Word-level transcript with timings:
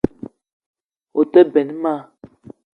Woua 1.13 1.29
te 1.31 1.41
benn 1.53 1.69
ma 1.83 1.95